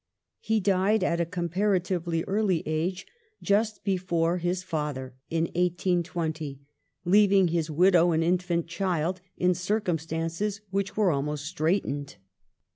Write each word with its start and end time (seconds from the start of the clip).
He 0.39 0.59
died 0.59 1.03
at 1.03 1.21
a 1.21 1.27
comparatively 1.27 2.23
early 2.23 2.63
age, 2.65 3.05
just 3.39 3.83
before 3.83 4.39
his 4.39 4.63
father, 4.63 5.13
in 5.29 5.43
1820, 5.43 6.59
leaving 7.05 7.49
his 7.49 7.69
widow 7.69 8.09
and 8.09 8.23
infant 8.23 8.65
child 8.65 9.17
^ 9.23 9.25
in 9.37 9.53
circum 9.53 9.99
stances 9.99 10.61
which 10.71 10.97
were 10.97 11.11
almost 11.11 11.45
straitened. 11.45 12.15